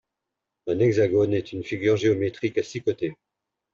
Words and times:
Un 0.65 0.79
hexagone 0.79 1.35
est 1.35 1.51
une 1.53 1.63
figure 1.63 1.95
géométrique 1.95 2.57
à 2.57 2.63
six 2.63 2.81
côtés. 2.81 3.13